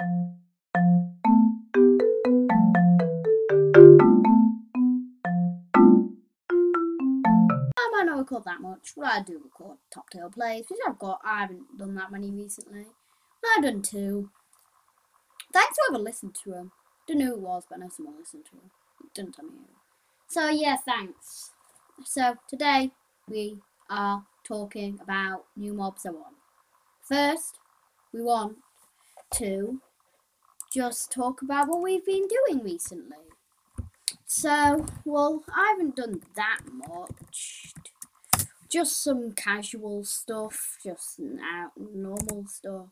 [0.00, 0.04] I
[7.92, 11.20] might not record that much, but I do record Top Turtle plays, which I've got.
[11.24, 12.86] I haven't done that many recently.
[13.56, 14.30] I've done two.
[15.52, 16.72] Thanks for whoever listened to them.
[17.08, 18.70] Don't know who it was, but I know someone listened to them.
[19.14, 19.64] Didn't tell me who.
[20.28, 21.50] So yeah, thanks.
[22.04, 22.92] So today
[23.28, 23.58] we
[23.90, 26.36] are talking about new mobs I want.
[27.02, 27.58] First,
[28.12, 28.58] we want
[29.34, 29.80] to
[30.72, 33.16] just talk about what we've been doing recently.
[34.26, 37.72] So, well, I haven't done that much.
[38.68, 42.86] Just some casual stuff, just out normal stuff.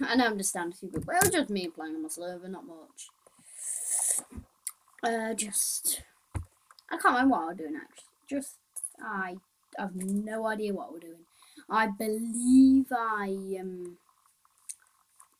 [0.00, 2.48] I know I'm just standing stupid, but it was just me playing on my server,
[2.48, 3.08] not much.
[5.04, 6.02] Uh, just
[6.90, 8.04] I can't remember what I was doing actually.
[8.28, 8.56] Just
[9.00, 9.36] I
[9.78, 11.26] have no idea what we're doing.
[11.70, 13.98] I believe I um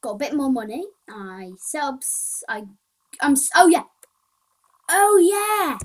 [0.02, 0.84] got a bit more money.
[1.09, 2.45] I subs.
[2.48, 2.65] I
[3.20, 3.84] I'm oh yeah,
[4.90, 5.79] oh yeah.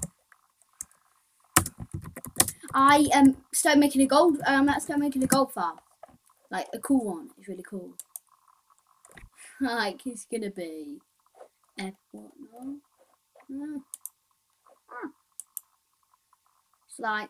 [2.74, 4.40] I um started making a gold.
[4.46, 5.78] Um, I started making a gold farm,
[6.52, 7.30] like a cool one.
[7.38, 7.94] It's really cool.
[9.62, 10.98] like it's gonna be.
[11.80, 12.32] Uh, what
[13.50, 13.84] no?
[14.92, 15.10] Ah.
[16.90, 17.30] It's like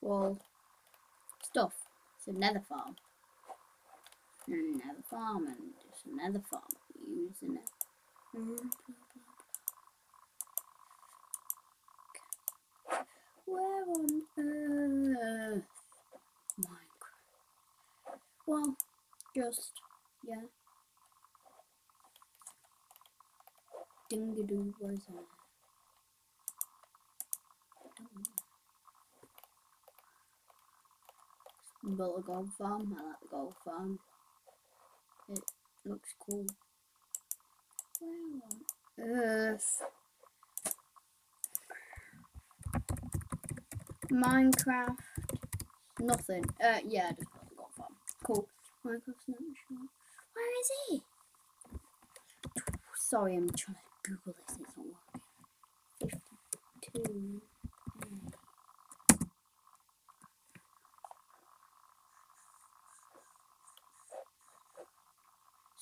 [0.00, 0.38] well.
[2.26, 2.96] It's another farm.
[4.46, 5.56] And another farm and
[5.90, 6.62] just another farm.
[7.06, 7.70] Using it.
[13.44, 15.64] Where on earth?
[16.60, 17.20] Minecraft.
[18.46, 18.76] Well,
[19.36, 19.72] just
[20.26, 20.46] yeah.
[24.10, 25.33] Dingadoo was that?
[31.84, 32.96] Built a gold farm.
[32.98, 33.98] I like the gold farm.
[35.28, 35.40] It
[35.84, 36.46] looks cool.
[38.98, 39.82] Earth?
[44.10, 44.96] Minecraft.
[46.00, 46.44] Nothing.
[46.62, 47.92] Uh, yeah, just built a gold farm.
[48.24, 48.48] Cool.
[48.84, 49.88] Minecraft snapshot.
[50.32, 51.02] Where is he?
[52.96, 54.56] Sorry, I'm trying to Google this.
[54.58, 54.86] It's not
[56.00, 56.20] working.
[56.92, 57.42] Fifty-two.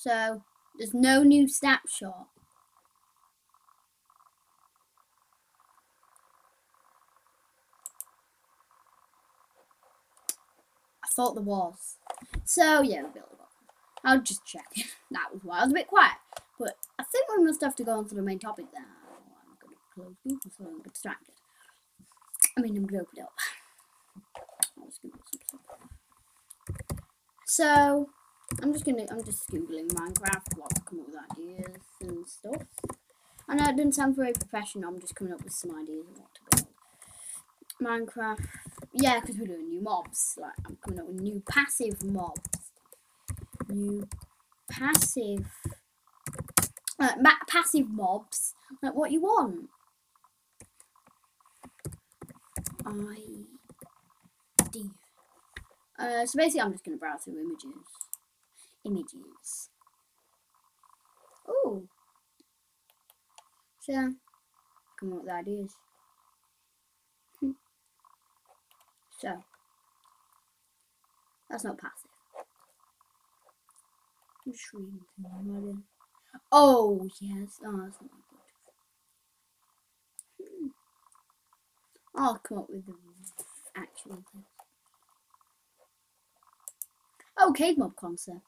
[0.03, 0.43] So
[0.77, 2.27] there's no new snapshot.
[11.05, 11.97] I thought there was.
[12.45, 13.23] So yeah, it.
[14.05, 14.67] I'll just check.
[15.13, 16.17] that was why I was a bit quiet.
[16.59, 18.81] But I think we must have to go on to the main topic now.
[18.83, 21.35] I'm gonna close Google so I'm distracted.
[22.57, 23.33] I mean I'm gonna open it up.
[27.47, 28.09] So
[28.63, 32.63] I'm just gonna I'm just googling Minecraft I come up with ideas and stuff.
[33.49, 34.89] I know it doesn't sound very professional.
[34.89, 36.69] I'm just coming up with some ideas of what to build.
[37.83, 38.47] Minecraft,
[38.93, 40.39] yeah, because we're doing new mobs.
[40.41, 42.41] Like I'm coming up with new passive mobs.
[43.69, 44.09] New
[44.71, 45.51] passive,
[47.01, 47.15] uh,
[47.49, 48.55] passive mobs.
[48.81, 49.71] Like what you want.
[52.87, 53.17] I
[54.71, 54.91] do.
[55.99, 58.02] Uh, so basically, I'm just gonna browse through images
[58.85, 59.71] images.
[61.49, 61.83] Oh.
[63.81, 64.15] So,
[64.99, 65.73] come up with ideas.
[67.41, 67.51] Hmm.
[69.19, 69.43] so,
[71.51, 72.11] that's not passive.
[74.47, 75.83] I'm just reading things.
[76.51, 77.59] Oh, yes.
[77.65, 78.11] Oh, that's not
[80.39, 80.47] good.
[80.47, 80.69] Hmm.
[82.15, 82.95] I'll come up with the
[83.77, 84.45] actual thing.
[87.39, 88.41] Oh, cave mob concept.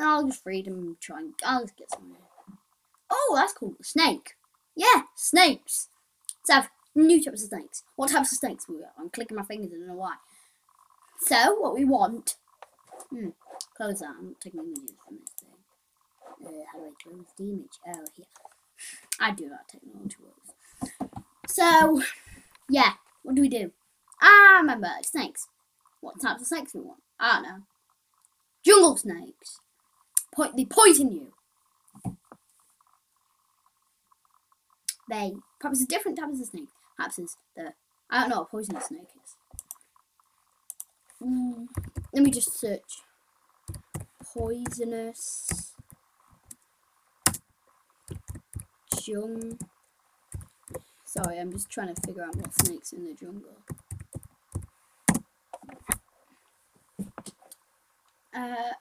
[0.00, 2.16] I'll just read them and try and I'll just get some.
[3.10, 3.74] Oh, that's cool.
[3.82, 4.34] Snake.
[4.74, 5.88] Yeah, snakes.
[6.40, 7.84] Let's have new types of snakes.
[7.96, 8.92] What types of snakes we got?
[8.98, 10.14] I'm clicking my fingers, I don't know why.
[11.20, 12.36] So, what we want.
[13.10, 13.30] Hmm,
[13.76, 14.14] close that.
[14.18, 15.48] I'm not taking images from this thing.
[16.44, 17.78] Uh, how do I close the image?
[17.86, 18.26] Oh, here.
[19.20, 21.16] I do that technology works.
[21.48, 22.02] So,
[22.68, 22.92] yeah,
[23.22, 23.72] what do we do?
[24.20, 25.48] Ah, remember, snakes.
[26.00, 27.02] What types of snakes we want?
[27.18, 27.62] I don't know.
[28.62, 29.60] Jungle snakes
[30.56, 31.32] they poison you.
[35.08, 36.68] They perhaps it's different types of snake.
[36.96, 37.72] Perhaps it's the
[38.10, 39.36] I don't know what poisonous snake is.
[41.22, 41.68] Mm,
[42.12, 43.02] let me just search
[44.22, 45.72] poisonous
[49.06, 49.58] jung.
[51.04, 53.56] Sorry, I'm just trying to figure out what snakes in the jungle.
[58.34, 58.72] Uh,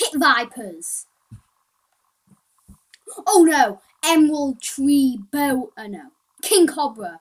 [0.00, 1.06] pit vipers.
[3.26, 5.66] Oh no, emerald tree boa.
[5.76, 6.10] Oh no,
[6.42, 7.20] king cobra.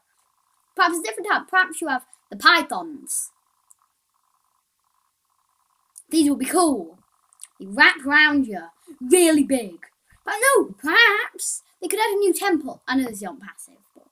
[0.75, 1.47] Perhaps a different type.
[1.49, 3.31] Perhaps you have the pythons.
[6.09, 6.97] These will be cool.
[7.59, 8.63] They wrap around you,
[9.01, 9.77] really big.
[10.23, 12.81] But no, perhaps they could add a new temple.
[12.87, 14.05] I know this is not passive, but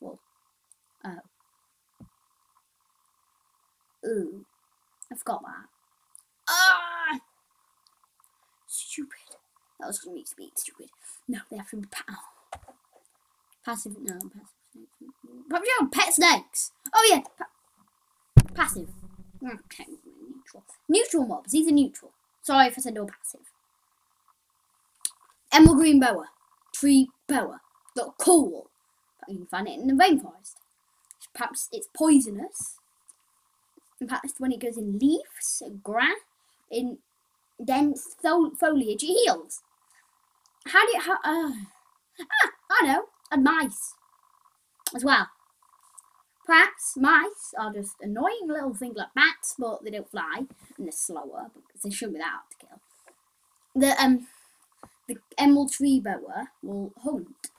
[0.00, 0.18] well,
[1.04, 1.20] oh,
[4.06, 4.44] ooh,
[5.10, 5.68] I forgot that.
[6.48, 7.18] Ah,
[8.66, 9.36] stupid.
[9.84, 10.88] That was going to be stupid.
[11.28, 12.58] No, they have to be pa- oh.
[13.66, 13.96] passive.
[14.00, 14.86] No, passive.
[15.50, 16.72] Probably have pet snakes.
[16.94, 18.88] Oh yeah, pa- passive.
[19.42, 19.84] Mm, okay,
[20.34, 20.64] neutral.
[20.88, 21.52] Neutral mobs.
[21.52, 22.12] These are neutral.
[22.40, 23.42] Sorry if I said no passive.
[25.52, 26.30] Emerald green boa,
[26.72, 27.60] tree boa.
[28.18, 28.70] Cool.
[29.20, 30.54] But you can find it in the rainforest.
[31.34, 32.78] Perhaps it's poisonous.
[34.00, 36.16] In fact, when it goes in leaves, grass,
[36.70, 36.96] in
[37.62, 39.60] dense foliage, it heals.
[40.66, 41.52] How do you, how, uh,
[42.20, 43.94] ah, I know, and mice
[44.94, 45.28] as well.
[46.46, 50.44] Perhaps mice are just annoying little things like bats, but they don't fly
[50.76, 52.80] and they're slower because they shouldn't be that hard to kill.
[53.74, 54.26] The um,
[55.08, 57.50] the emerald tree boa will hunt.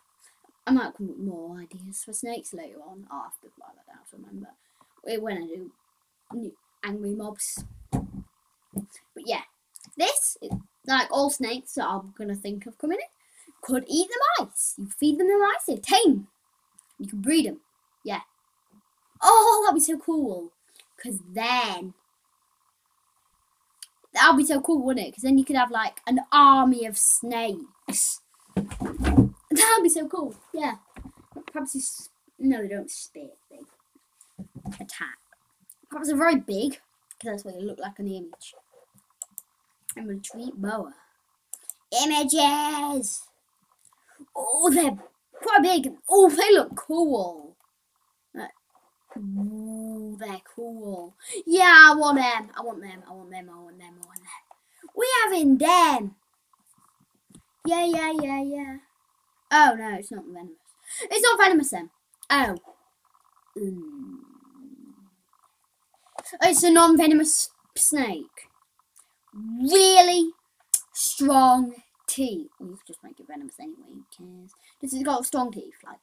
[0.68, 3.08] I might come up with more ideas for snakes later on.
[3.12, 4.50] I'll have to write that down to remember
[5.22, 6.52] when I do
[6.84, 7.64] angry mobs.
[7.92, 9.42] But yeah,
[9.98, 10.52] this is
[10.88, 13.08] like all snakes that I'm gonna think of coming in
[13.62, 14.76] could eat the mice.
[14.78, 16.28] You feed them the mice, they're tame.
[17.00, 17.60] You can breed them.
[18.04, 18.22] Yeah.
[19.22, 20.52] Oh, that'd be so cool.
[21.02, 21.94] Cause then
[24.14, 25.12] that'd be so cool, wouldn't it?
[25.12, 28.22] Because then you could have like an army of snakes.
[28.56, 30.36] That'd be so cool.
[30.54, 30.76] Yeah.
[31.52, 31.82] Perhaps you.
[32.40, 33.38] No, they don't spit.
[33.50, 33.60] They
[34.66, 35.18] attack.
[35.90, 36.80] Perhaps they're very big.
[37.10, 38.54] Because that's what they look like in the image.
[39.96, 40.94] And tree boa.
[42.04, 43.24] Images.
[44.36, 44.98] Oh, they're
[45.42, 45.94] quite big.
[46.10, 47.56] Oh, they look cool.
[49.18, 51.16] Ooh, they're cool.
[51.46, 52.50] Yeah, I want them.
[52.58, 53.04] I want them.
[53.08, 53.50] I want them.
[53.50, 53.94] I want them.
[54.02, 54.28] I want them.
[54.96, 56.16] We having them.
[57.66, 58.78] Yeah, yeah, yeah, yeah.
[59.52, 60.58] Oh no, it's not venomous.
[61.04, 61.90] It's not venomous then.
[62.30, 62.58] Oh.
[63.58, 64.18] Mm.
[66.42, 68.45] It's a non-venomous snake.
[69.36, 70.32] Really
[70.94, 71.76] strong
[72.08, 72.52] teeth.
[72.60, 73.90] We could just make it venomous anyway.
[73.94, 74.52] Who cares?
[74.82, 75.76] This has got strong teeth.
[75.86, 76.02] Like.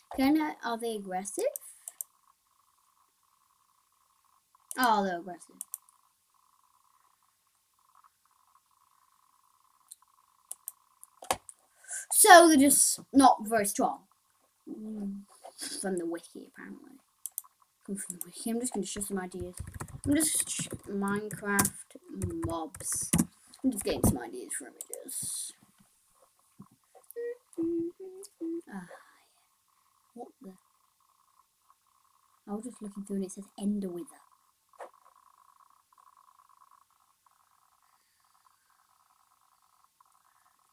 [0.16, 1.44] Can I, are they aggressive?
[4.78, 5.56] Oh, they're aggressive.
[12.12, 14.00] So they're just not very strong.
[14.70, 15.22] Mm,
[15.80, 16.48] From the wiki, apparently.
[16.50, 16.98] Come from the wiki.
[17.88, 17.94] I'm
[18.60, 19.54] just going to show some ideas.
[20.04, 21.70] I'm just Minecraft
[22.46, 23.10] mobs.
[23.62, 25.52] I'm just getting some ideas for images.
[28.72, 28.86] Ah,
[30.14, 30.52] what the?
[32.48, 34.06] I was just looking through and it says Ender Wither.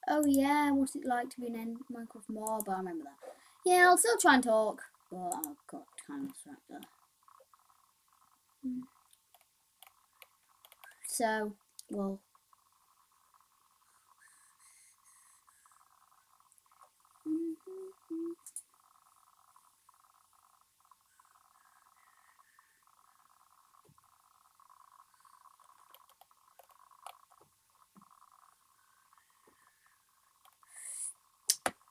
[0.10, 2.68] Oh yeah, what's it like to be an End Minecraft mob?
[2.68, 3.33] I remember that.
[3.65, 4.81] Yeah, I'll still try and talk,
[5.12, 6.88] but I've got kind of distracted.
[11.08, 11.53] So,
[11.89, 12.20] well.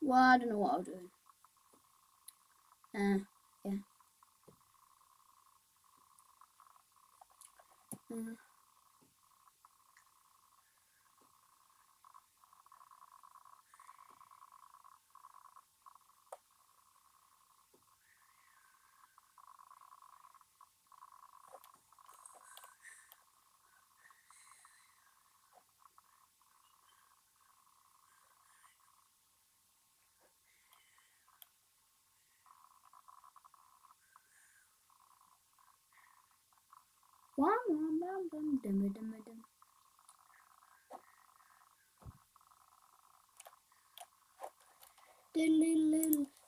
[0.03, 1.11] Well, I don't know what I'll do.
[2.95, 2.99] Uh.
[2.99, 3.19] Uh.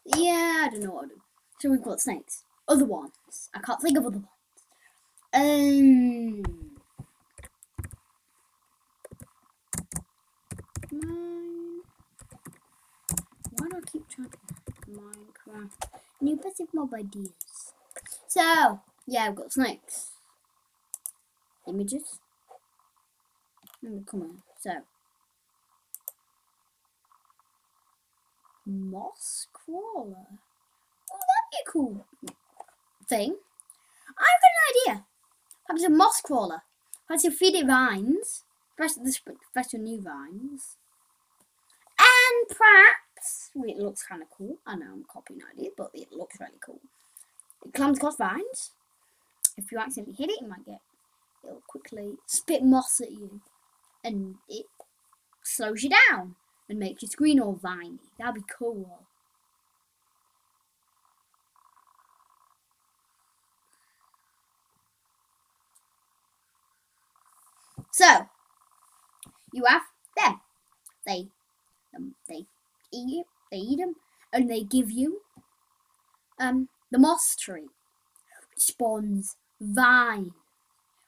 [0.06, 1.20] Yeah, I don't know what to do.
[1.60, 2.44] So we've got snakes.
[2.68, 3.50] Other ones.
[3.54, 4.28] I can't think of other ones.
[5.32, 6.42] Um.
[13.56, 14.30] Why do I keep trying
[14.88, 15.70] Minecraft?
[16.20, 17.32] New passive mob ideas.
[18.28, 20.13] So, yeah, I've got snakes.
[21.68, 22.21] Images.
[23.85, 24.42] Mm, Come on.
[24.61, 24.73] So,
[28.66, 30.26] moss crawler.
[31.12, 32.04] Oh, that'd be a cool
[33.09, 33.37] thing.
[34.09, 35.04] I've got an idea.
[35.66, 36.62] Perhaps a moss crawler.
[37.06, 38.44] Perhaps you feed it vines.
[38.76, 38.92] Fresh,
[39.52, 40.76] fresh new vines.
[41.99, 44.56] And perhaps it looks kind of cool.
[44.66, 46.80] I know I'm copying ideas, but it looks really cool.
[47.64, 48.73] It climbs across vines.
[49.56, 50.80] If you accidentally hit it, you might get
[51.44, 53.40] it'll quickly spit moss at you,
[54.02, 54.66] and it
[55.42, 56.36] slows you down
[56.68, 57.98] and makes your screen all viney.
[58.18, 59.00] That'd be cool.
[67.92, 68.26] So
[69.52, 69.82] you have
[70.16, 70.40] them.
[71.06, 71.28] They
[71.96, 72.46] um, they
[72.92, 73.96] eat it, they eat them,
[74.32, 75.20] and they give you
[76.38, 77.68] um the moss tree,
[78.50, 80.32] which spawns vine.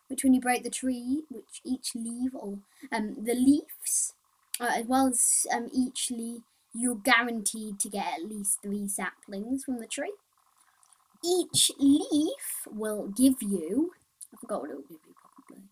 [0.08, 2.58] Which when you break the tree, which each leaf or
[2.92, 4.14] um the leaves,
[4.60, 9.64] uh, as well as um each leaf, you're guaranteed to get at least three saplings
[9.64, 10.12] from the tree.
[11.25, 13.92] Each leaf will give you.
[14.32, 15.64] I forgot what it will give you probably.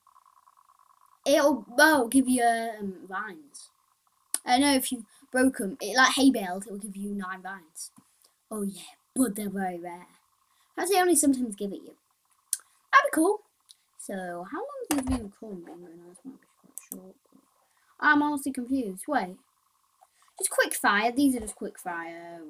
[1.26, 3.70] It'll oh, give you um, vines.
[4.46, 7.40] I know if you broke them, it, like hay bales, it will give you nine
[7.42, 7.90] vines.
[8.50, 8.82] Oh yeah,
[9.14, 10.06] but they're very rare.
[10.74, 11.94] Perhaps they only sometimes give it you.
[12.92, 13.40] That'd be cool.
[14.06, 15.64] So, how long has this been recording?
[15.64, 16.16] been going on?
[16.26, 17.14] Might be quite short.
[17.98, 19.04] I'm honestly confused.
[19.08, 19.36] Wait.
[20.38, 21.10] Just quick fire.
[21.10, 22.40] These are just quick fire.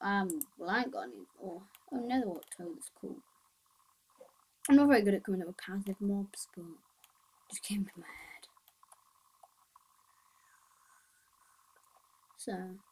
[0.00, 1.26] Um, well, I ain't got any.
[1.44, 1.62] Oh,
[1.92, 3.16] oh Netherwart toad is cool.
[4.68, 6.64] I'm not very good at coming up with passive mobs, but
[7.50, 8.46] just came to my head.
[12.36, 12.89] So.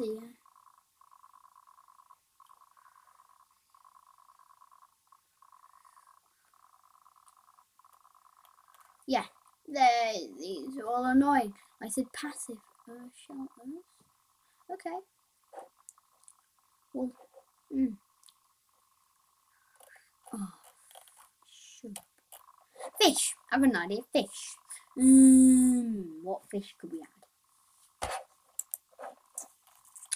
[0.00, 0.20] Yeah.
[9.06, 9.24] Yeah,
[9.68, 11.54] they these are all annoying.
[11.82, 13.84] I said passive uh, shelters.
[14.72, 14.96] Okay.
[16.92, 17.12] Well,
[17.74, 17.96] mm.
[20.32, 20.52] Oh.
[23.00, 23.34] Fish.
[23.50, 24.00] I have an idea.
[24.12, 24.56] Fish.
[24.98, 27.08] Mm, what fish could we add?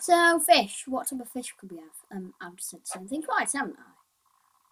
[0.00, 0.84] So fish.
[0.86, 1.96] What type of fish could we have?
[2.12, 3.92] Um, I've said the same thing twice, haven't I?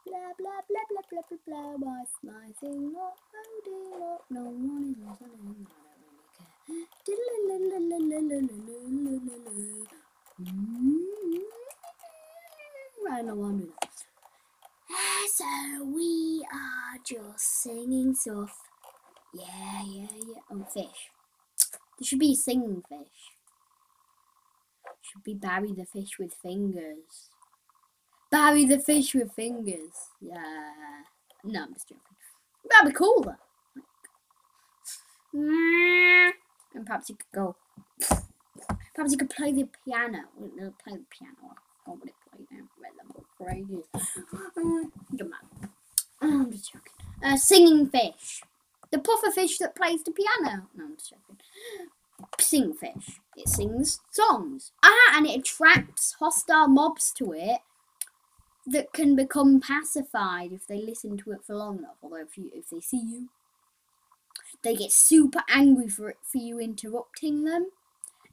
[0.07, 1.77] Blah blah blah blah blah blah blah.
[1.79, 2.93] What's my thing?
[2.95, 4.23] What holding what?
[4.31, 5.09] No one is listening.
[5.09, 6.49] I don't really care.
[10.43, 11.43] Mm,
[13.13, 13.91] I don't want to do that.
[14.91, 18.57] Ah, So we are just singing stuff.
[19.35, 20.43] Yeah, yeah, yeah.
[20.51, 21.11] Oh, fish.
[21.99, 23.33] There should be singing fish.
[25.03, 27.31] Should be Barry the fish with fingers.
[28.31, 29.93] Barry the fish with fingers.
[30.21, 31.03] Yeah.
[31.45, 32.03] No, I'm just joking.
[32.71, 33.37] That'd be cool though.
[36.75, 37.57] And perhaps you could go.
[38.95, 40.21] Perhaps you could play the piano.
[40.83, 41.55] Play the piano.
[41.87, 42.65] I what it played now.
[46.21, 46.93] I'm just joking.
[47.23, 48.43] Uh, singing fish.
[48.95, 50.69] The puffer fish that plays the piano.
[50.77, 51.41] No, I'm just joking.
[52.39, 53.19] Sing fish.
[53.37, 54.71] It sings songs.
[54.85, 57.59] Ah, and it attracts hostile mobs to it
[58.69, 61.97] that can become pacified if they listen to it for long enough.
[62.05, 63.31] Although if you if they see you,
[64.63, 67.71] they get super angry for it for you interrupting them,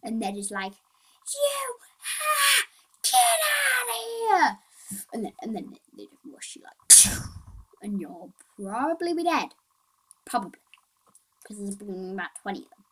[0.03, 1.75] and they're just like, "You,
[2.05, 2.65] ah,
[3.01, 4.57] get out of here!"
[5.11, 7.23] And then and then they, they just rush you like,
[7.81, 9.55] and you'll probably be dead,
[10.25, 10.59] probably,
[11.41, 12.85] because there's been about twenty of them,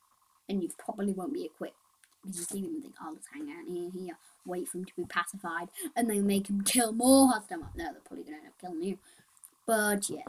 [0.49, 1.75] and you probably won't be equipped.
[2.23, 4.95] Because you leave them think, "Oh, let's hang out here, here." Wait for him to
[4.95, 7.75] be pacified, and then make him kill more hostile mobs.
[7.75, 8.97] No, they're probably gonna end up killing you.
[9.65, 10.23] But yeah.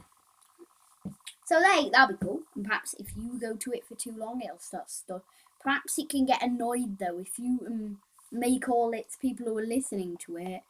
[1.46, 2.42] So they that'll be cool.
[2.54, 5.22] And perhaps if you go to it for too long, it'll start stuff.
[5.60, 7.98] Perhaps it can get annoyed though if you um,
[8.32, 10.62] make all its people who are listening to it,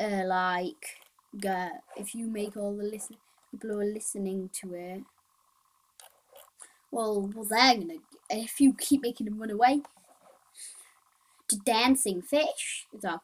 [0.00, 1.00] uh, like,
[1.40, 3.16] go, if you make all the listen
[3.50, 5.02] people who are listening to it,
[6.90, 7.94] well, well, they're gonna.
[8.30, 9.80] If you keep making them run away
[11.48, 13.20] to dancing fish, it's like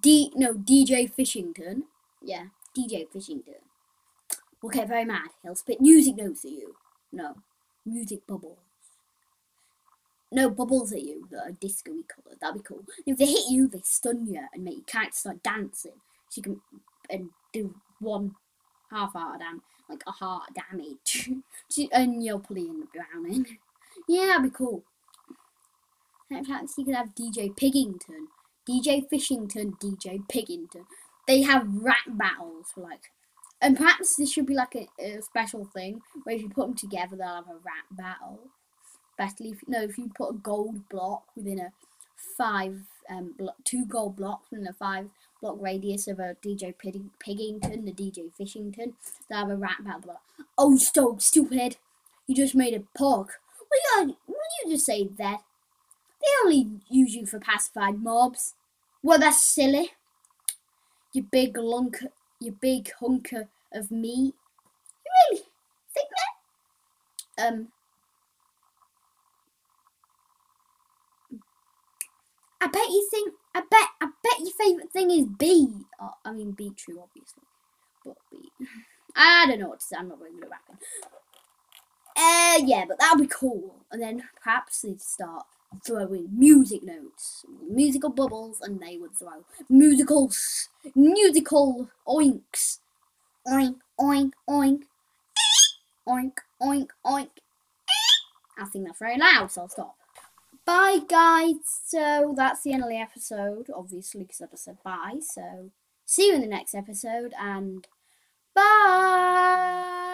[0.00, 1.82] D no DJ Fishington,
[2.22, 3.60] yeah, DJ Fishington
[4.62, 5.28] will get very mad.
[5.42, 6.74] He'll spit music notes at you.
[7.12, 7.34] No,
[7.84, 8.58] music bubbles.
[10.32, 12.38] No bubbles at you that are disco-y coloured.
[12.40, 12.84] That'd be cool.
[13.04, 15.92] If they hit you, they stun you and make you can't start dancing.
[16.28, 16.60] So you can
[17.08, 18.36] and do one
[18.90, 21.30] half heart dam like a heart damage,
[21.92, 23.58] and you'll probably end up drowning.
[24.08, 24.84] Yeah, that'd be cool.
[26.28, 28.28] Perhaps you could have DJ Piggington,
[28.68, 30.84] DJ Fishington, DJ Piggington.
[31.26, 33.10] They have rap battles for like,
[33.60, 36.76] and perhaps this should be like a, a special thing where if you put them
[36.76, 38.38] together, they'll have a rap battle.
[39.18, 41.72] Especially if no, if you put a gold block within a
[42.36, 42.80] five
[43.10, 45.08] um two gold blocks within a five
[45.40, 48.94] block radius of a DJ Pig- Piggington, the DJ Fishington,
[49.28, 50.02] they'll have a rap battle.
[50.08, 51.76] Like, oh, so stupid!
[52.26, 53.40] You just made a pork.
[53.70, 55.42] Will you, will you just say that?
[56.22, 58.54] They only use you for pacified mobs.
[59.02, 59.92] Well, that's silly.
[61.12, 62.04] You big lunk,
[62.40, 64.34] you big hunker of meat.
[65.06, 65.42] You really
[65.94, 66.08] think
[67.36, 67.48] that?
[67.48, 67.72] Um.
[72.60, 73.34] I bet you think.
[73.54, 73.88] I bet.
[74.00, 75.68] I bet your favourite thing is B.
[76.00, 77.42] Oh, I mean, be true, obviously,
[78.04, 78.50] but B.
[79.16, 79.96] I don't know what to say.
[79.98, 80.78] I'm not really good at rapping.
[82.16, 83.74] Uh, yeah, but that would be cool.
[83.90, 85.46] And then perhaps they'd start
[85.84, 92.78] throwing music notes, musical bubbles, and they would throw musical, s- musical oinks.
[93.48, 94.82] Oink, oink, oink.
[96.06, 97.30] Oink, oink, oink.
[98.58, 99.96] I think that's very loud, so I'll stop.
[100.66, 101.56] Bye, guys.
[101.86, 105.18] So that's the end of the episode, obviously, because I just said bye.
[105.20, 105.70] So
[106.04, 107.86] see you in the next episode, and
[108.54, 110.09] bye.